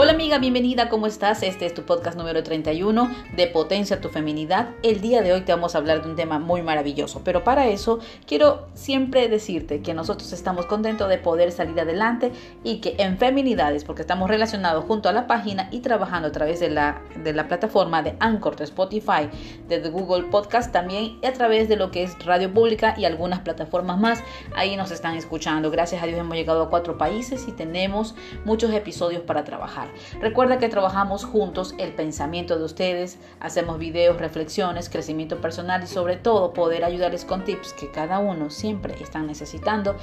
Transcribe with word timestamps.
Hola 0.00 0.12
amiga, 0.12 0.38
bienvenida, 0.38 0.88
¿cómo 0.88 1.08
estás? 1.08 1.42
Este 1.42 1.66
es 1.66 1.74
tu 1.74 1.82
podcast 1.82 2.16
número 2.16 2.44
31 2.44 3.10
de 3.34 3.48
Potencia 3.48 4.00
tu 4.00 4.10
Feminidad. 4.10 4.68
El 4.84 5.00
día 5.00 5.22
de 5.22 5.32
hoy 5.32 5.40
te 5.40 5.50
vamos 5.50 5.74
a 5.74 5.78
hablar 5.78 6.04
de 6.04 6.08
un 6.08 6.14
tema 6.14 6.38
muy 6.38 6.62
maravilloso, 6.62 7.22
pero 7.24 7.42
para 7.42 7.66
eso 7.66 7.98
quiero 8.24 8.68
siempre 8.74 9.28
decirte 9.28 9.82
que 9.82 9.94
nosotros 9.94 10.32
estamos 10.32 10.66
contentos 10.66 11.08
de 11.08 11.18
poder 11.18 11.50
salir 11.50 11.80
adelante 11.80 12.30
y 12.62 12.76
que 12.80 12.94
en 12.98 13.18
Feminidades, 13.18 13.82
porque 13.82 14.02
estamos 14.02 14.30
relacionados 14.30 14.84
junto 14.84 15.08
a 15.08 15.12
la 15.12 15.26
página 15.26 15.68
y 15.72 15.80
trabajando 15.80 16.28
a 16.28 16.32
través 16.32 16.60
de 16.60 16.70
la, 16.70 17.02
de 17.16 17.32
la 17.32 17.48
plataforma 17.48 18.00
de 18.00 18.14
Anchor, 18.20 18.54
de 18.54 18.62
Spotify, 18.62 19.28
de 19.66 19.80
Google 19.90 20.28
Podcast 20.30 20.70
también 20.70 21.18
y 21.20 21.26
a 21.26 21.32
través 21.32 21.68
de 21.68 21.74
lo 21.74 21.90
que 21.90 22.04
es 22.04 22.16
Radio 22.24 22.54
Pública 22.54 22.94
y 22.96 23.04
algunas 23.04 23.40
plataformas 23.40 23.98
más, 23.98 24.22
ahí 24.54 24.76
nos 24.76 24.92
están 24.92 25.16
escuchando. 25.16 25.72
Gracias 25.72 26.00
a 26.00 26.06
Dios 26.06 26.20
hemos 26.20 26.36
llegado 26.36 26.62
a 26.62 26.70
cuatro 26.70 26.96
países 26.96 27.48
y 27.48 27.50
tenemos 27.50 28.14
muchos 28.44 28.72
episodios 28.72 29.22
para 29.22 29.42
trabajar. 29.42 29.87
Recuerda 30.20 30.58
que 30.58 30.68
trabajamos 30.68 31.24
juntos 31.24 31.74
el 31.78 31.92
pensamiento 31.94 32.58
de 32.58 32.64
ustedes, 32.64 33.18
hacemos 33.40 33.78
videos, 33.78 34.18
reflexiones, 34.18 34.88
crecimiento 34.88 35.40
personal 35.40 35.82
y 35.82 35.86
sobre 35.86 36.16
todo 36.16 36.52
poder 36.52 36.84
ayudarles 36.84 37.24
con 37.24 37.44
tips 37.44 37.72
que 37.72 37.90
cada 37.90 38.18
uno 38.18 38.50
siempre 38.50 38.94
están 39.02 39.26
necesitando 39.26 39.96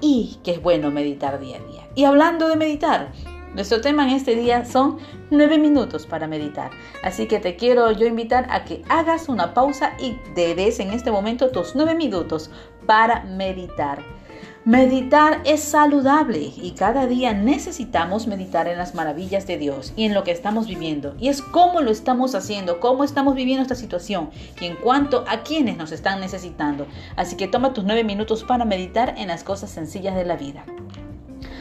y 0.00 0.38
que 0.44 0.52
es 0.52 0.62
bueno 0.62 0.90
meditar 0.90 1.38
día 1.40 1.58
a 1.58 1.70
día. 1.70 1.88
Y 1.94 2.04
hablando 2.04 2.48
de 2.48 2.56
meditar, 2.56 3.12
nuestro 3.54 3.80
tema 3.80 4.02
en 4.04 4.10
este 4.10 4.34
día 4.34 4.64
son 4.64 4.98
nueve 5.30 5.58
minutos 5.58 6.06
para 6.06 6.26
meditar. 6.26 6.72
Así 7.04 7.26
que 7.26 7.38
te 7.38 7.54
quiero 7.54 7.92
yo 7.92 8.06
invitar 8.06 8.46
a 8.50 8.64
que 8.64 8.82
hagas 8.88 9.28
una 9.28 9.54
pausa 9.54 9.94
y 10.00 10.14
te 10.34 10.56
des 10.56 10.80
en 10.80 10.92
este 10.92 11.12
momento 11.12 11.50
tus 11.50 11.76
nueve 11.76 11.94
minutos 11.94 12.50
para 12.84 13.22
meditar. 13.24 14.02
Meditar 14.66 15.42
es 15.44 15.62
saludable 15.62 16.38
y 16.56 16.70
cada 16.70 17.06
día 17.06 17.34
necesitamos 17.34 18.26
meditar 18.26 18.66
en 18.66 18.78
las 18.78 18.94
maravillas 18.94 19.46
de 19.46 19.58
Dios 19.58 19.92
y 19.94 20.06
en 20.06 20.14
lo 20.14 20.24
que 20.24 20.30
estamos 20.30 20.66
viviendo. 20.66 21.14
Y 21.18 21.28
es 21.28 21.42
cómo 21.42 21.82
lo 21.82 21.90
estamos 21.90 22.34
haciendo, 22.34 22.80
cómo 22.80 23.04
estamos 23.04 23.34
viviendo 23.34 23.60
esta 23.60 23.74
situación 23.74 24.30
y 24.58 24.64
en 24.64 24.76
cuanto 24.76 25.26
a 25.28 25.42
quienes 25.42 25.76
nos 25.76 25.92
están 25.92 26.18
necesitando. 26.18 26.86
Así 27.14 27.36
que 27.36 27.46
toma 27.46 27.74
tus 27.74 27.84
nueve 27.84 28.04
minutos 28.04 28.42
para 28.42 28.64
meditar 28.64 29.16
en 29.18 29.28
las 29.28 29.44
cosas 29.44 29.68
sencillas 29.68 30.14
de 30.14 30.24
la 30.24 30.36
vida. 30.36 30.64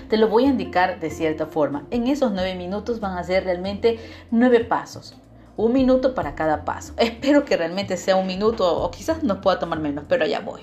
Te 0.08 0.16
lo 0.16 0.30
voy 0.30 0.46
a 0.46 0.52
indicar 0.52 1.02
de 1.02 1.10
cierta 1.10 1.46
forma. 1.46 1.86
En 1.92 2.08
esos 2.08 2.32
nueve 2.32 2.56
minutos 2.56 3.02
van 3.02 3.18
a 3.18 3.24
ser 3.26 3.44
realmente 3.44 4.00
nueve 4.32 4.62
pasos. 4.62 5.18
Un 5.58 5.74
minuto 5.74 6.16
para 6.16 6.36
cada 6.36 6.64
paso. 6.64 6.94
Espero 6.98 7.44
que 7.44 7.58
realmente 7.58 7.98
sea 7.98 8.16
un 8.16 8.28
minuto 8.28 8.82
o 8.82 8.90
quizás 8.92 9.24
nos 9.24 9.40
pueda 9.40 9.60
tomar 9.60 9.82
menos, 9.82 10.06
pero 10.08 10.26
ya 10.26 10.40
voy. 10.40 10.62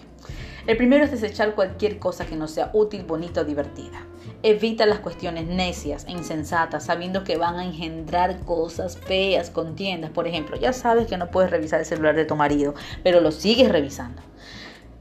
El 0.70 0.76
primero 0.76 1.04
es 1.04 1.10
desechar 1.10 1.56
cualquier 1.56 1.98
cosa 1.98 2.26
que 2.26 2.36
no 2.36 2.46
sea 2.46 2.70
útil, 2.72 3.02
bonita 3.02 3.40
o 3.40 3.44
divertida. 3.44 4.06
Evita 4.44 4.86
las 4.86 5.00
cuestiones 5.00 5.48
necias 5.48 6.04
e 6.06 6.12
insensatas, 6.12 6.84
sabiendo 6.84 7.24
que 7.24 7.36
van 7.36 7.56
a 7.56 7.64
engendrar 7.64 8.38
cosas 8.44 8.96
feas, 8.96 9.50
contiendas. 9.50 10.12
Por 10.12 10.28
ejemplo, 10.28 10.56
ya 10.56 10.72
sabes 10.72 11.08
que 11.08 11.16
no 11.16 11.32
puedes 11.32 11.50
revisar 11.50 11.80
el 11.80 11.86
celular 11.86 12.14
de 12.14 12.24
tu 12.24 12.36
marido, 12.36 12.74
pero 13.02 13.20
lo 13.20 13.32
sigues 13.32 13.68
revisando. 13.68 14.22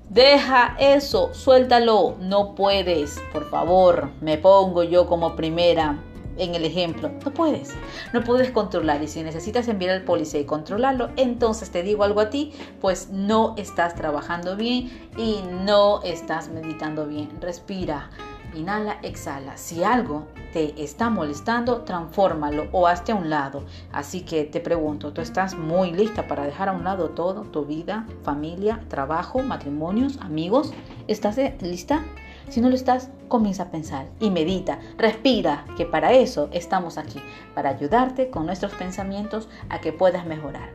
Deja 0.09 0.75
eso, 0.79 1.35
suéltalo, 1.35 2.15
no 2.19 2.55
puedes, 2.55 3.21
por 3.31 3.47
favor, 3.51 4.09
me 4.21 4.39
pongo 4.39 4.81
yo 4.81 5.05
como 5.05 5.35
primera 5.35 5.99
en 6.39 6.55
el 6.55 6.65
ejemplo, 6.65 7.11
no 7.23 7.31
puedes, 7.31 7.75
no 8.13 8.23
puedes 8.23 8.51
controlar 8.51 9.03
y 9.03 9.07
si 9.07 9.21
necesitas 9.21 9.67
enviar 9.67 9.91
al 9.95 10.03
policía 10.03 10.39
y 10.39 10.45
controlarlo, 10.45 11.09
entonces 11.17 11.69
te 11.69 11.83
digo 11.83 12.03
algo 12.03 12.21
a 12.21 12.29
ti, 12.29 12.53
pues 12.81 13.09
no 13.09 13.53
estás 13.57 13.95
trabajando 13.95 14.55
bien 14.55 15.09
y 15.17 15.41
no 15.65 16.01
estás 16.03 16.49
meditando 16.49 17.05
bien. 17.05 17.29
Respira, 17.41 18.09
inhala, 18.55 18.99
exhala. 19.03 19.57
Si 19.57 19.83
algo 19.83 20.27
te 20.53 20.81
está 20.81 21.09
molestando, 21.09 21.81
transfórmalo 21.81 22.67
o 22.71 22.87
hazte 22.87 23.11
a 23.11 23.15
un 23.15 23.29
lado. 23.29 23.63
Así 23.91 24.21
que 24.21 24.45
te 24.45 24.59
pregunto, 24.59 25.13
¿tú 25.13 25.21
estás 25.21 25.55
muy 25.55 25.91
lista 25.91 26.27
para 26.27 26.45
dejar 26.45 26.69
a 26.69 26.71
un 26.73 26.83
lado 26.83 27.09
todo, 27.09 27.41
tu 27.43 27.65
vida, 27.65 28.05
familia, 28.23 28.83
trabajo, 28.87 29.39
matrimonios, 29.39 30.17
amigos? 30.21 30.73
¿Estás 31.07 31.37
lista? 31.61 32.03
Si 32.49 32.61
no 32.61 32.69
lo 32.69 32.75
estás, 32.75 33.09
comienza 33.27 33.63
a 33.63 33.71
pensar 33.71 34.07
y 34.19 34.31
medita, 34.31 34.79
respira, 34.97 35.65
que 35.77 35.85
para 35.85 36.13
eso 36.13 36.49
estamos 36.51 36.97
aquí, 36.97 37.21
para 37.53 37.69
ayudarte 37.69 38.31
con 38.31 38.47
nuestros 38.47 38.73
pensamientos 38.73 39.47
a 39.69 39.79
que 39.79 39.93
puedas 39.93 40.25
mejorar. 40.25 40.71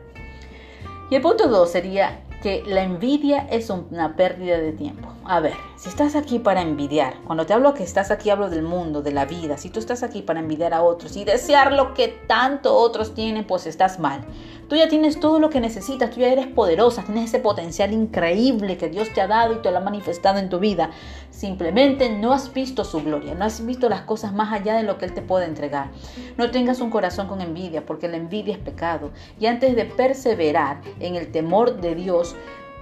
Y 1.09 1.15
el 1.15 1.21
punto 1.21 1.49
2 1.49 1.69
sería 1.69 2.21
que 2.41 2.63
la 2.65 2.83
envidia 2.83 3.47
es 3.49 3.69
una 3.69 4.15
pérdida 4.15 4.57
de 4.57 4.71
tiempo. 4.71 5.09
A 5.25 5.39
ver, 5.39 5.55
si 5.77 5.89
estás 5.89 6.15
aquí 6.15 6.39
para 6.39 6.61
envidiar, 6.61 7.15
cuando 7.25 7.45
te 7.45 7.53
hablo 7.53 7.73
que 7.73 7.83
estás 7.83 8.11
aquí 8.11 8.29
hablo 8.29 8.49
del 8.49 8.61
mundo, 8.61 9.01
de 9.01 9.11
la 9.11 9.25
vida, 9.25 9.57
si 9.57 9.69
tú 9.69 9.79
estás 9.79 10.03
aquí 10.03 10.21
para 10.21 10.39
envidiar 10.39 10.73
a 10.73 10.83
otros 10.83 11.17
y 11.17 11.25
desear 11.25 11.73
lo 11.73 11.93
que 11.93 12.07
tanto 12.07 12.75
otros 12.75 13.13
tienen, 13.13 13.45
pues 13.45 13.65
estás 13.65 13.99
mal. 13.99 14.21
Tú 14.67 14.75
ya 14.75 14.89
tienes 14.89 15.19
todo 15.19 15.39
lo 15.39 15.51
que 15.51 15.59
necesitas, 15.59 16.09
tú 16.09 16.21
ya 16.21 16.29
eres 16.29 16.47
poderosa, 16.47 17.03
tienes 17.03 17.25
ese 17.25 17.39
potencial 17.39 17.93
increíble 17.93 18.77
que 18.77 18.89
Dios 18.89 19.13
te 19.13 19.21
ha 19.21 19.27
dado 19.27 19.53
y 19.53 19.61
te 19.61 19.69
lo 19.69 19.77
ha 19.77 19.81
manifestado 19.81 20.39
en 20.39 20.49
tu 20.49 20.59
vida. 20.59 20.89
Simplemente 21.29 22.09
no 22.09 22.33
has 22.33 22.51
visto 22.51 22.83
su 22.83 23.03
gloria, 23.03 23.35
no 23.35 23.45
has 23.45 23.63
visto 23.63 23.89
las 23.89 24.01
cosas 24.01 24.33
más 24.33 24.51
allá 24.51 24.75
de 24.75 24.83
lo 24.83 24.97
que 24.97 25.05
Él 25.05 25.13
te 25.13 25.21
puede 25.21 25.45
entregar. 25.45 25.91
No 26.37 26.49
tengas 26.49 26.81
un 26.81 26.89
corazón 26.89 27.27
con 27.27 27.41
envidia, 27.41 27.85
porque 27.85 28.07
la 28.07 28.17
envidia 28.17 28.55
es 28.55 28.59
pecado. 28.59 29.11
Y 29.39 29.45
antes 29.45 29.75
de 29.75 29.85
perseverar 29.85 30.81
en 30.99 31.15
el 31.15 31.31
temor 31.31 31.79
de 31.79 31.93
Dios, 31.93 32.35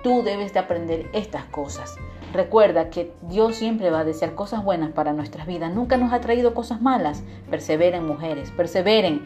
tú 0.03 0.23
debes 0.23 0.53
de 0.53 0.59
aprender 0.59 1.09
estas 1.13 1.45
cosas. 1.45 1.95
Recuerda 2.33 2.89
que 2.89 3.13
Dios 3.21 3.55
siempre 3.55 3.91
va 3.91 3.99
a 3.99 4.03
desear 4.03 4.33
cosas 4.33 4.63
buenas 4.63 4.91
para 4.91 5.13
nuestras 5.13 5.45
vidas. 5.45 5.71
Nunca 5.71 5.97
nos 5.97 6.11
ha 6.13 6.19
traído 6.19 6.55
cosas 6.55 6.81
malas. 6.81 7.23
Perseveren 7.49 8.07
mujeres, 8.07 8.49
perseveren. 8.51 9.23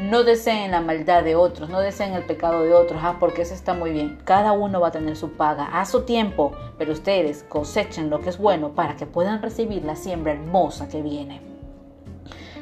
No 0.00 0.24
deseen 0.24 0.70
la 0.70 0.80
maldad 0.80 1.24
de 1.24 1.36
otros, 1.36 1.68
no 1.68 1.78
deseen 1.78 2.14
el 2.14 2.24
pecado 2.24 2.62
de 2.62 2.72
otros, 2.72 3.02
ah, 3.04 3.18
porque 3.20 3.42
eso 3.42 3.52
está 3.52 3.74
muy 3.74 3.90
bien. 3.90 4.18
Cada 4.24 4.52
uno 4.52 4.80
va 4.80 4.88
a 4.88 4.92
tener 4.92 5.14
su 5.14 5.32
paga 5.32 5.66
a 5.78 5.84
su 5.84 6.04
tiempo, 6.04 6.52
pero 6.78 6.92
ustedes 6.92 7.44
cosechen 7.50 8.08
lo 8.08 8.20
que 8.20 8.30
es 8.30 8.38
bueno 8.38 8.70
para 8.70 8.96
que 8.96 9.04
puedan 9.04 9.42
recibir 9.42 9.84
la 9.84 9.96
siembra 9.96 10.32
hermosa 10.32 10.88
que 10.88 11.02
viene. 11.02 11.49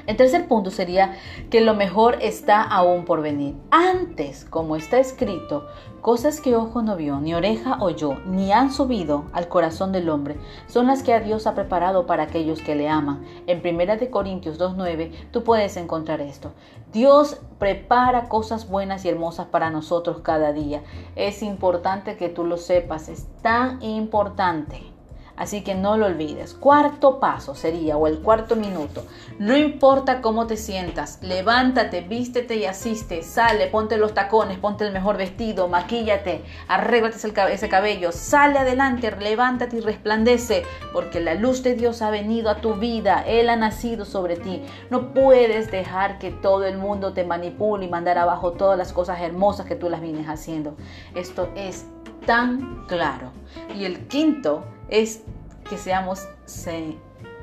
El 0.08 0.16
tercer 0.16 0.48
punto 0.48 0.70
sería 0.70 1.18
que 1.50 1.60
lo 1.60 1.74
mejor 1.74 2.16
está 2.22 2.62
aún 2.62 3.04
por 3.04 3.20
venir. 3.20 3.56
Antes, 3.70 4.46
como 4.46 4.74
está 4.74 4.98
escrito, 4.98 5.66
cosas 6.00 6.40
que 6.40 6.56
ojo 6.56 6.80
no 6.80 6.96
vio, 6.96 7.20
ni 7.20 7.34
oreja 7.34 7.76
oyó, 7.82 8.14
ni 8.24 8.50
han 8.50 8.72
subido 8.72 9.26
al 9.34 9.48
corazón 9.48 9.92
del 9.92 10.08
hombre, 10.08 10.38
son 10.66 10.86
las 10.86 11.02
que 11.02 11.12
a 11.12 11.20
Dios 11.20 11.46
ha 11.46 11.54
preparado 11.54 12.06
para 12.06 12.22
aquellos 12.22 12.62
que 12.62 12.74
le 12.74 12.88
aman. 12.88 13.22
En 13.46 13.58
1 13.58 14.10
Corintios 14.10 14.58
2.9 14.58 15.12
tú 15.30 15.44
puedes 15.44 15.76
encontrar 15.76 16.22
esto. 16.22 16.52
Dios 16.90 17.42
prepara 17.58 18.30
cosas 18.30 18.66
buenas 18.66 19.04
y 19.04 19.10
hermosas 19.10 19.48
para 19.48 19.68
nosotros 19.68 20.20
cada 20.22 20.54
día. 20.54 20.82
Es 21.16 21.42
importante 21.42 22.16
que 22.16 22.30
tú 22.30 22.44
lo 22.44 22.56
sepas, 22.56 23.10
es 23.10 23.26
tan 23.42 23.82
importante. 23.82 24.97
Así 25.38 25.62
que 25.62 25.74
no 25.74 25.96
lo 25.96 26.06
olvides. 26.06 26.52
Cuarto 26.54 27.20
paso 27.20 27.54
sería, 27.54 27.96
o 27.96 28.08
el 28.08 28.18
cuarto 28.20 28.56
minuto. 28.56 29.04
No 29.38 29.56
importa 29.56 30.20
cómo 30.20 30.48
te 30.48 30.56
sientas, 30.56 31.20
levántate, 31.22 32.00
vístete 32.00 32.56
y 32.56 32.64
asiste. 32.64 33.22
Sale, 33.22 33.68
ponte 33.68 33.96
los 33.98 34.14
tacones, 34.14 34.58
ponte 34.58 34.84
el 34.84 34.92
mejor 34.92 35.16
vestido, 35.16 35.68
maquíllate, 35.68 36.42
arréglate 36.66 37.16
ese 37.52 37.68
cabello. 37.68 38.10
Sale 38.10 38.58
adelante, 38.58 39.14
levántate 39.16 39.76
y 39.76 39.80
resplandece, 39.80 40.64
porque 40.92 41.20
la 41.20 41.34
luz 41.34 41.62
de 41.62 41.74
Dios 41.74 42.02
ha 42.02 42.10
venido 42.10 42.50
a 42.50 42.56
tu 42.56 42.74
vida. 42.74 43.22
Él 43.26 43.48
ha 43.48 43.56
nacido 43.56 44.04
sobre 44.04 44.36
ti. 44.36 44.62
No 44.90 45.14
puedes 45.14 45.70
dejar 45.70 46.18
que 46.18 46.32
todo 46.32 46.64
el 46.64 46.78
mundo 46.78 47.12
te 47.12 47.22
manipule 47.22 47.86
y 47.86 47.88
mandar 47.88 48.18
abajo 48.18 48.52
todas 48.52 48.76
las 48.76 48.92
cosas 48.92 49.20
hermosas 49.20 49.66
que 49.66 49.76
tú 49.76 49.88
las 49.88 50.00
vienes 50.00 50.26
haciendo. 50.26 50.74
Esto 51.14 51.48
es 51.54 51.86
tan 52.26 52.84
claro. 52.86 53.32
Y 53.74 53.84
el 53.84 54.06
quinto 54.08 54.64
es 54.88 55.22
que 55.68 55.76
seamos 55.76 56.26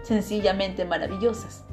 sencillamente 0.04 0.86
maravillosas. 0.86 1.64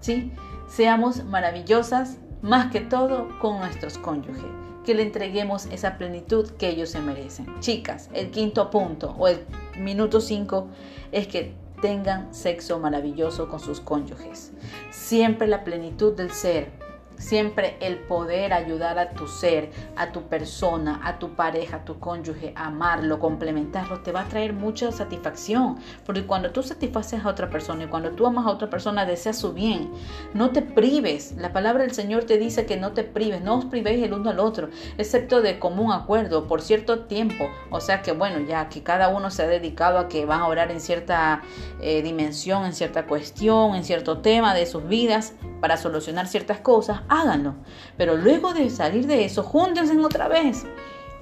¿Sí? 0.00 0.32
Seamos 0.68 1.24
maravillosas 1.24 2.18
más 2.42 2.70
que 2.70 2.80
todo 2.80 3.28
con 3.40 3.58
nuestros 3.58 3.98
cónyuges. 3.98 4.44
Que 4.84 4.94
le 4.94 5.02
entreguemos 5.02 5.66
esa 5.66 5.98
plenitud 5.98 6.50
que 6.52 6.68
ellos 6.68 6.90
se 6.90 7.00
merecen. 7.00 7.46
Chicas, 7.60 8.08
el 8.14 8.30
quinto 8.30 8.70
punto 8.70 9.14
o 9.18 9.28
el 9.28 9.44
minuto 9.78 10.20
cinco 10.20 10.68
es 11.12 11.26
que 11.26 11.54
tengan 11.82 12.34
sexo 12.34 12.78
maravilloso 12.78 13.48
con 13.48 13.60
sus 13.60 13.80
cónyuges. 13.80 14.52
Siempre 14.90 15.46
la 15.46 15.62
plenitud 15.64 16.14
del 16.14 16.30
ser 16.32 16.70
Siempre 17.18 17.76
el 17.80 17.98
poder 17.98 18.52
ayudar 18.52 18.98
a 18.98 19.10
tu 19.10 19.26
ser, 19.26 19.70
a 19.96 20.12
tu 20.12 20.22
persona, 20.28 21.00
a 21.04 21.18
tu 21.18 21.34
pareja, 21.34 21.78
a 21.78 21.84
tu 21.84 21.98
cónyuge, 21.98 22.52
amarlo, 22.56 23.18
complementarlo, 23.18 24.00
te 24.00 24.12
va 24.12 24.22
a 24.22 24.28
traer 24.28 24.52
mucha 24.52 24.92
satisfacción. 24.92 25.78
Porque 26.06 26.26
cuando 26.26 26.50
tú 26.50 26.62
satisfaces 26.62 27.24
a 27.24 27.28
otra 27.28 27.50
persona 27.50 27.84
y 27.84 27.88
cuando 27.88 28.12
tú 28.12 28.26
amas 28.26 28.46
a 28.46 28.50
otra 28.50 28.70
persona, 28.70 29.04
deseas 29.04 29.38
su 29.38 29.52
bien. 29.52 29.90
No 30.34 30.50
te 30.50 30.62
prives. 30.62 31.34
La 31.36 31.52
palabra 31.52 31.82
del 31.82 31.92
Señor 31.92 32.24
te 32.24 32.38
dice 32.38 32.66
que 32.66 32.76
no 32.76 32.92
te 32.92 33.04
prives, 33.04 33.42
no 33.42 33.56
os 33.56 33.64
privéis 33.64 34.02
el 34.04 34.12
uno 34.12 34.30
al 34.30 34.40
otro, 34.40 34.68
excepto 34.96 35.42
de 35.42 35.58
común 35.58 35.92
acuerdo 35.92 36.46
por 36.46 36.62
cierto 36.62 37.00
tiempo. 37.00 37.48
O 37.70 37.80
sea 37.80 38.02
que 38.02 38.12
bueno, 38.12 38.40
ya 38.40 38.68
que 38.68 38.82
cada 38.82 39.08
uno 39.08 39.30
se 39.30 39.42
ha 39.42 39.46
dedicado 39.46 39.98
a 39.98 40.08
que 40.08 40.24
van 40.24 40.40
a 40.40 40.46
orar 40.46 40.70
en 40.70 40.80
cierta 40.80 41.42
eh, 41.80 42.02
dimensión, 42.02 42.64
en 42.64 42.72
cierta 42.72 43.06
cuestión, 43.06 43.74
en 43.74 43.84
cierto 43.84 44.18
tema 44.18 44.54
de 44.54 44.66
sus 44.66 44.86
vidas 44.86 45.34
para 45.60 45.76
solucionar 45.76 46.26
ciertas 46.28 46.60
cosas, 46.60 47.00
háganlo. 47.08 47.54
Pero 47.96 48.16
luego 48.16 48.54
de 48.54 48.70
salir 48.70 49.06
de 49.06 49.24
eso, 49.24 49.42
júntense 49.42 49.96
otra 49.98 50.28
vez. 50.28 50.66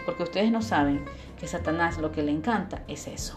Porque 0.04 0.22
ustedes 0.22 0.50
no 0.52 0.62
saben 0.62 1.04
que 1.38 1.46
Satanás 1.46 1.98
lo 1.98 2.12
que 2.12 2.22
le 2.22 2.32
encanta 2.32 2.82
es 2.88 3.06
eso. 3.06 3.36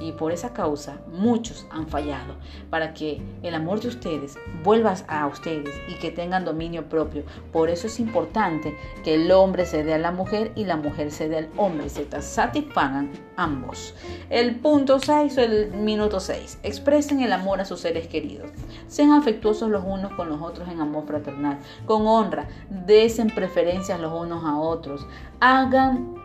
Y 0.00 0.12
por 0.12 0.32
esa 0.32 0.54
causa 0.54 0.98
muchos 1.12 1.66
han 1.70 1.86
fallado 1.86 2.36
para 2.70 2.94
que 2.94 3.22
el 3.42 3.54
amor 3.54 3.80
de 3.80 3.88
ustedes 3.88 4.38
vuelva 4.64 4.94
a 5.08 5.26
ustedes 5.26 5.74
y 5.88 5.94
que 5.98 6.10
tengan 6.10 6.44
dominio 6.44 6.88
propio. 6.88 7.24
Por 7.52 7.68
eso 7.68 7.86
es 7.86 8.00
importante 8.00 8.74
que 9.04 9.14
el 9.14 9.30
hombre 9.30 9.66
se 9.66 9.84
dé 9.84 9.94
a 9.94 9.98
la 9.98 10.10
mujer 10.10 10.52
y 10.54 10.64
la 10.64 10.76
mujer 10.76 11.10
se 11.10 11.28
dé 11.28 11.38
al 11.38 11.48
hombre. 11.56 11.88
Se 11.90 12.06
satisfagan 12.22 13.10
ambos. 13.36 13.94
El 14.30 14.56
punto 14.56 14.98
6 14.98 15.36
o 15.36 15.40
el 15.42 15.70
minuto 15.72 16.18
6. 16.18 16.60
Expresen 16.62 17.20
el 17.20 17.32
amor 17.32 17.60
a 17.60 17.64
sus 17.64 17.80
seres 17.80 18.08
queridos. 18.08 18.50
Sean 18.88 19.12
afectuosos 19.12 19.70
los 19.70 19.84
unos 19.84 20.12
con 20.14 20.28
los 20.28 20.40
otros 20.40 20.68
en 20.68 20.80
amor 20.80 21.06
fraternal. 21.06 21.58
Con 21.84 22.06
honra. 22.06 22.48
Desen 22.70 23.28
preferencias 23.28 24.00
los 24.00 24.12
unos 24.12 24.44
a 24.44 24.58
otros. 24.58 25.06
Hagan 25.40 26.19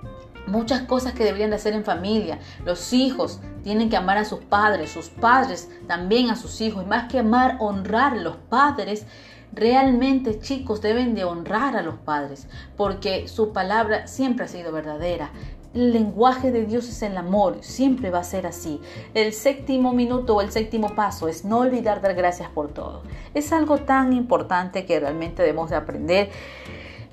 muchas 0.47 0.83
cosas 0.83 1.13
que 1.13 1.24
deberían 1.24 1.50
de 1.50 1.57
hacer 1.57 1.74
en 1.74 1.83
familia. 1.83 2.39
Los 2.65 2.94
hijos 2.94 3.39
tienen 3.63 3.89
que 3.89 3.97
amar 3.97 4.18
a 4.18 4.25
sus 4.25 4.39
padres, 4.39 4.92
sus 4.92 5.09
padres 5.09 5.69
también 5.88 6.30
a 6.30 6.36
sus 6.36 6.62
hijos. 6.62 6.83
Y 6.83 6.88
más 6.88 7.12
que 7.12 7.19
amar, 7.19 7.57
honrar 7.59 8.18
los 8.18 8.36
padres. 8.36 9.06
Realmente 9.53 10.39
chicos 10.39 10.81
deben 10.81 11.15
de 11.15 11.24
honrar 11.24 11.77
a 11.77 11.81
los 11.81 11.95
padres 11.95 12.47
porque 12.75 13.27
su 13.30 13.53
palabra 13.53 14.07
siempre 14.07 14.45
ha 14.45 14.47
sido 14.50 14.71
verdadera. 14.71 15.31
El 15.74 15.92
lenguaje 15.92 16.51
de 16.51 16.65
Dios 16.65 16.88
es 16.88 17.01
el 17.01 17.18
amor, 17.18 17.57
siempre 17.59 18.09
va 18.09 18.19
a 18.19 18.24
ser 18.24 18.48
así. 18.48 18.80
El 19.13 19.33
séptimo 19.33 19.94
minuto 19.94 20.36
o 20.36 20.41
el 20.41 20.51
séptimo 20.51 20.95
paso 20.95 21.27
es 21.27 21.44
no 21.44 21.59
olvidar 21.59 22.01
dar 22.01 22.15
gracias 22.15 22.50
por 22.50 22.69
todo. 22.69 23.03
Es 23.33 23.51
algo 23.51 23.80
tan 23.80 24.13
importante 24.13 24.86
que 24.86 25.00
realmente 25.00 25.41
debemos 25.41 25.69
de 25.69 25.75
aprender 25.75 26.30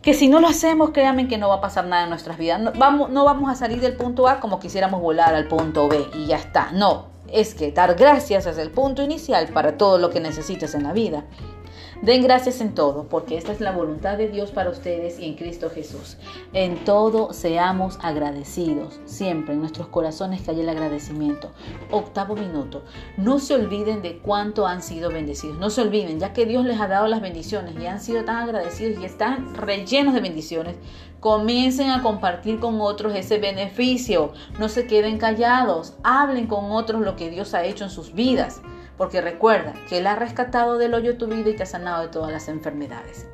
que 0.02 0.14
si 0.14 0.28
no 0.28 0.40
lo 0.40 0.48
hacemos, 0.48 0.90
créanme 0.90 1.28
que 1.28 1.38
no 1.38 1.48
va 1.48 1.56
a 1.56 1.60
pasar 1.60 1.86
nada 1.86 2.02
en 2.02 2.10
nuestras 2.10 2.36
vidas. 2.36 2.60
No 2.60 2.72
vamos, 2.72 3.10
no 3.10 3.24
vamos 3.24 3.50
a 3.50 3.54
salir 3.54 3.80
del 3.80 3.96
punto 3.96 4.26
A 4.28 4.40
como 4.40 4.58
quisiéramos 4.58 5.00
volar 5.00 5.34
al 5.34 5.46
punto 5.46 5.88
B 5.88 6.08
y 6.14 6.26
ya 6.26 6.36
está. 6.36 6.72
No, 6.72 7.06
es 7.28 7.54
que 7.54 7.70
dar 7.70 7.94
gracias 7.94 8.46
es 8.46 8.58
el 8.58 8.70
punto 8.70 9.02
inicial 9.02 9.48
para 9.48 9.76
todo 9.78 9.98
lo 9.98 10.10
que 10.10 10.20
necesites 10.20 10.74
en 10.74 10.82
la 10.82 10.92
vida. 10.92 11.24
Den 12.02 12.20
gracias 12.20 12.60
en 12.60 12.74
todo, 12.74 13.04
porque 13.04 13.36
esta 13.36 13.52
es 13.52 13.60
la 13.60 13.70
voluntad 13.70 14.18
de 14.18 14.26
Dios 14.26 14.50
para 14.50 14.70
ustedes 14.70 15.20
y 15.20 15.24
en 15.24 15.34
Cristo 15.34 15.70
Jesús. 15.70 16.16
En 16.52 16.84
todo 16.84 17.32
seamos 17.32 17.96
agradecidos, 18.02 18.98
siempre 19.04 19.54
en 19.54 19.60
nuestros 19.60 19.86
corazones 19.86 20.48
haya 20.48 20.62
el 20.62 20.68
agradecimiento. 20.68 21.52
Octavo 21.92 22.34
minuto, 22.34 22.82
no 23.16 23.38
se 23.38 23.54
olviden 23.54 24.02
de 24.02 24.18
cuánto 24.18 24.66
han 24.66 24.82
sido 24.82 25.10
bendecidos. 25.10 25.58
No 25.58 25.70
se 25.70 25.82
olviden, 25.82 26.18
ya 26.18 26.32
que 26.32 26.44
Dios 26.44 26.64
les 26.64 26.80
ha 26.80 26.88
dado 26.88 27.06
las 27.06 27.20
bendiciones 27.20 27.76
y 27.80 27.86
han 27.86 28.00
sido 28.00 28.24
tan 28.24 28.38
agradecidos 28.38 29.00
y 29.00 29.04
están 29.04 29.54
rellenos 29.54 30.12
de 30.12 30.22
bendiciones, 30.22 30.74
comiencen 31.20 31.90
a 31.90 32.02
compartir 32.02 32.58
con 32.58 32.80
otros 32.80 33.14
ese 33.14 33.38
beneficio. 33.38 34.32
No 34.58 34.68
se 34.68 34.88
queden 34.88 35.18
callados, 35.18 35.94
hablen 36.02 36.48
con 36.48 36.72
otros 36.72 37.02
lo 37.02 37.14
que 37.14 37.30
Dios 37.30 37.54
ha 37.54 37.62
hecho 37.62 37.84
en 37.84 37.90
sus 37.90 38.12
vidas 38.12 38.60
porque 39.02 39.20
recuerda 39.20 39.74
que 39.88 39.98
Él 39.98 40.06
ha 40.06 40.14
rescatado 40.14 40.78
del 40.78 40.94
hoyo 40.94 41.18
tu 41.18 41.26
vida 41.26 41.50
y 41.50 41.56
te 41.56 41.64
ha 41.64 41.66
sanado 41.66 42.02
de 42.02 42.08
todas 42.08 42.30
las 42.30 42.46
enfermedades. 42.46 43.26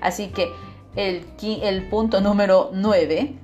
Así 0.00 0.28
que 0.28 0.52
el, 0.94 1.88
punto 1.90 2.20
número 2.20 2.70
9 2.72 3.34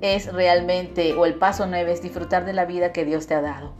es 0.00 0.32
realmente, 0.32 1.12
o 1.12 1.26
el 1.26 1.34
paso 1.34 1.66
9 1.66 1.92
es 1.92 2.00
disfrutar 2.00 2.46
de 2.46 2.54
la 2.54 2.64
vida 2.64 2.94
que 2.94 3.04
Dios 3.04 3.26
te 3.26 3.34
ha 3.34 3.42
dado. 3.42 3.74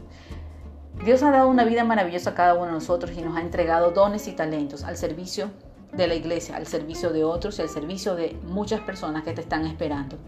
Dios 1.03 1.23
ha 1.23 1.31
dado 1.31 1.49
una 1.49 1.63
vida 1.63 1.83
maravillosa 1.83 2.29
a 2.29 2.35
cada 2.35 2.53
uno 2.53 2.67
de 2.67 2.73
nosotros 2.73 3.13
y 3.17 3.23
nos 3.23 3.35
ha 3.35 3.41
entregado 3.41 3.89
dones 3.89 4.27
y 4.27 4.33
talentos 4.33 4.83
al 4.83 4.95
servicio 4.95 5.49
de 5.91 6.05
la 6.05 6.13
iglesia, 6.13 6.55
al 6.55 6.67
servicio 6.67 7.09
de 7.09 7.23
otros 7.23 7.57
y 7.57 7.63
al 7.63 7.69
servicio 7.69 8.13
de 8.13 8.37
muchas 8.43 8.81
personas 8.81 9.23
que 9.23 9.33
te 9.33 9.41
están 9.41 9.65
esperando. 9.65 10.19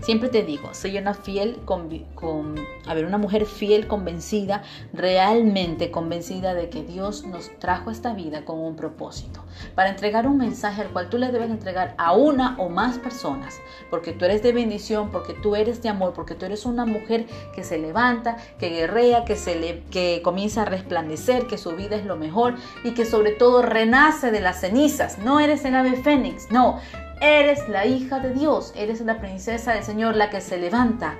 Siempre 0.00 0.28
te 0.28 0.42
digo, 0.42 0.72
soy 0.72 0.98
una 0.98 1.14
fiel, 1.14 1.58
con, 1.64 2.54
a 2.86 2.94
ver, 2.94 3.06
una 3.06 3.18
mujer 3.18 3.46
fiel, 3.46 3.86
convencida, 3.86 4.62
realmente 4.92 5.90
convencida 5.90 6.54
de 6.54 6.68
que 6.68 6.84
Dios 6.84 7.24
nos 7.24 7.50
trajo 7.58 7.90
esta 7.90 8.12
vida 8.12 8.44
con 8.44 8.58
un 8.58 8.76
propósito, 8.76 9.44
para 9.74 9.90
entregar 9.90 10.26
un 10.26 10.38
mensaje 10.38 10.82
al 10.82 10.88
cual 10.88 11.08
tú 11.08 11.18
le 11.18 11.32
debes 11.32 11.50
entregar 11.50 11.94
a 11.98 12.12
una 12.12 12.56
o 12.58 12.68
más 12.68 12.98
personas, 12.98 13.58
porque 13.90 14.12
tú 14.12 14.24
eres 14.26 14.42
de 14.42 14.52
bendición, 14.52 15.10
porque 15.10 15.34
tú 15.34 15.56
eres 15.56 15.82
de 15.82 15.88
amor, 15.88 16.12
porque 16.12 16.34
tú 16.34 16.44
eres 16.44 16.66
una 16.66 16.84
mujer 16.84 17.26
que 17.54 17.64
se 17.64 17.78
levanta, 17.78 18.36
que 18.58 18.68
guerrea, 18.68 19.24
que, 19.24 19.36
se 19.36 19.82
que 19.90 20.20
comienza 20.22 20.62
a 20.62 20.66
resplandecer, 20.66 21.46
que 21.46 21.58
su 21.58 21.72
vida 21.72 21.96
es 21.96 22.04
lo 22.04 22.16
mejor 22.16 22.54
y 22.84 22.92
que 22.94 23.06
sobre 23.06 23.32
todo 23.32 23.62
renace 23.62 24.30
de 24.30 24.40
las 24.40 24.60
cenizas. 24.60 25.18
No 25.18 25.40
eres 25.40 25.64
el 25.64 25.74
ave 25.74 25.96
fénix, 25.96 26.50
no, 26.50 26.78
Eres 27.20 27.68
la 27.68 27.86
hija 27.86 28.20
de 28.20 28.34
Dios, 28.34 28.72
eres 28.76 29.00
la 29.00 29.20
princesa 29.20 29.72
del 29.72 29.84
Señor, 29.84 30.16
la 30.16 30.28
que 30.28 30.42
se 30.42 30.58
levanta. 30.58 31.16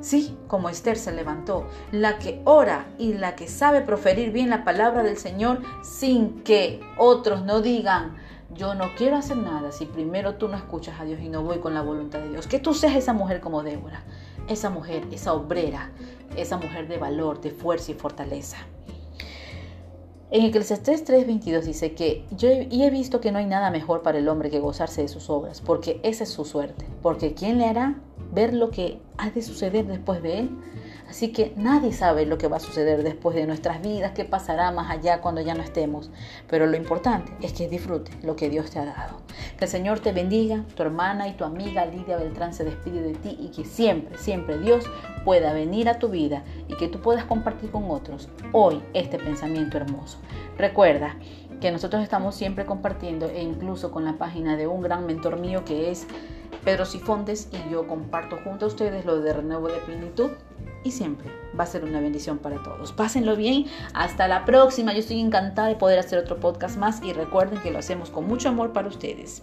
Sí, 0.00 0.36
como 0.46 0.68
Esther 0.68 0.96
se 0.96 1.12
levantó, 1.12 1.68
la 1.92 2.18
que 2.18 2.40
ora 2.44 2.86
y 2.98 3.14
la 3.14 3.34
que 3.34 3.48
sabe 3.48 3.80
proferir 3.80 4.30
bien 4.30 4.50
la 4.50 4.64
palabra 4.64 5.02
del 5.02 5.16
Señor 5.16 5.62
sin 5.82 6.42
que 6.42 6.80
otros 6.96 7.44
no 7.44 7.60
digan, 7.60 8.16
yo 8.54 8.74
no 8.74 8.94
quiero 8.96 9.16
hacer 9.16 9.36
nada 9.36 9.72
si 9.72 9.84
primero 9.84 10.36
tú 10.36 10.48
no 10.48 10.56
escuchas 10.56 11.00
a 11.00 11.04
Dios 11.04 11.20
y 11.20 11.28
no 11.28 11.42
voy 11.42 11.58
con 11.58 11.74
la 11.74 11.82
voluntad 11.82 12.20
de 12.20 12.30
Dios. 12.30 12.46
Que 12.46 12.58
tú 12.58 12.72
seas 12.72 12.94
esa 12.94 13.12
mujer 13.12 13.40
como 13.40 13.62
Débora, 13.62 14.02
esa 14.48 14.70
mujer, 14.70 15.06
esa 15.10 15.34
obrera, 15.34 15.90
esa 16.36 16.56
mujer 16.56 16.88
de 16.88 16.96
valor, 16.96 17.40
de 17.40 17.50
fuerza 17.50 17.90
y 17.90 17.94
fortaleza. 17.94 18.58
En 20.28 20.44
Eclesiastés 20.44 21.04
3:22 21.04 21.62
dice 21.62 21.94
que 21.94 22.24
yo 22.36 22.48
he, 22.48 22.66
y 22.68 22.82
he 22.82 22.90
visto 22.90 23.20
que 23.20 23.30
no 23.30 23.38
hay 23.38 23.46
nada 23.46 23.70
mejor 23.70 24.02
para 24.02 24.18
el 24.18 24.28
hombre 24.28 24.50
que 24.50 24.58
gozarse 24.58 25.02
de 25.02 25.08
sus 25.08 25.30
obras, 25.30 25.60
porque 25.60 26.00
esa 26.02 26.24
es 26.24 26.30
su 26.30 26.44
suerte, 26.44 26.84
porque 27.00 27.34
¿quién 27.34 27.58
le 27.58 27.66
hará 27.66 28.00
ver 28.32 28.52
lo 28.52 28.70
que 28.70 28.98
ha 29.18 29.30
de 29.30 29.40
suceder 29.40 29.86
después 29.86 30.22
de 30.22 30.40
él? 30.40 30.50
Así 31.08 31.32
que 31.32 31.52
nadie 31.56 31.92
sabe 31.92 32.26
lo 32.26 32.36
que 32.36 32.48
va 32.48 32.56
a 32.56 32.60
suceder 32.60 33.02
después 33.02 33.36
de 33.36 33.46
nuestras 33.46 33.80
vidas, 33.80 34.12
qué 34.12 34.24
pasará 34.24 34.70
más 34.72 34.90
allá 34.90 35.20
cuando 35.20 35.40
ya 35.40 35.54
no 35.54 35.62
estemos. 35.62 36.10
Pero 36.48 36.66
lo 36.66 36.76
importante 36.76 37.32
es 37.40 37.52
que 37.52 37.68
disfrutes 37.68 38.22
lo 38.24 38.34
que 38.34 38.50
Dios 38.50 38.70
te 38.70 38.80
ha 38.80 38.84
dado. 38.84 39.20
Que 39.56 39.66
el 39.66 39.70
Señor 39.70 40.00
te 40.00 40.12
bendiga, 40.12 40.64
tu 40.74 40.82
hermana 40.82 41.28
y 41.28 41.34
tu 41.34 41.44
amiga 41.44 41.86
Lidia 41.86 42.16
Beltrán 42.16 42.52
se 42.52 42.64
despide 42.64 43.02
de 43.02 43.14
ti 43.14 43.36
y 43.40 43.48
que 43.48 43.64
siempre, 43.64 44.18
siempre 44.18 44.58
Dios 44.58 44.84
pueda 45.24 45.52
venir 45.52 45.88
a 45.88 45.98
tu 45.98 46.08
vida 46.08 46.42
y 46.68 46.76
que 46.76 46.88
tú 46.88 47.00
puedas 47.00 47.24
compartir 47.24 47.70
con 47.70 47.90
otros 47.90 48.28
hoy 48.52 48.82
este 48.92 49.18
pensamiento 49.18 49.76
hermoso. 49.76 50.18
Recuerda 50.58 51.16
que 51.60 51.70
nosotros 51.70 52.02
estamos 52.02 52.34
siempre 52.34 52.66
compartiendo 52.66 53.26
e 53.26 53.42
incluso 53.42 53.90
con 53.90 54.04
la 54.04 54.18
página 54.18 54.56
de 54.56 54.66
un 54.66 54.82
gran 54.82 55.06
mentor 55.06 55.38
mío 55.38 55.64
que 55.64 55.90
es 55.90 56.06
Pedro 56.64 56.84
Sifontes 56.84 57.48
y 57.52 57.70
yo 57.70 57.86
comparto 57.86 58.38
junto 58.42 58.64
a 58.66 58.68
ustedes 58.68 59.04
lo 59.04 59.20
de 59.20 59.32
renuevo 59.32 59.68
de 59.68 59.78
plenitud 59.78 60.30
y 60.86 60.90
siempre 60.90 61.30
va 61.58 61.64
a 61.64 61.66
ser 61.66 61.84
una 61.84 62.00
bendición 62.00 62.38
para 62.38 62.62
todos. 62.62 62.92
Pásenlo 62.92 63.36
bien, 63.36 63.66
hasta 63.94 64.28
la 64.28 64.44
próxima. 64.44 64.92
Yo 64.92 65.00
estoy 65.00 65.20
encantada 65.20 65.68
de 65.68 65.76
poder 65.76 65.98
hacer 65.98 66.18
otro 66.18 66.38
podcast 66.38 66.76
más 66.76 67.02
y 67.02 67.12
recuerden 67.12 67.60
que 67.60 67.70
lo 67.70 67.78
hacemos 67.78 68.10
con 68.10 68.26
mucho 68.26 68.48
amor 68.48 68.72
para 68.72 68.88
ustedes. 68.88 69.42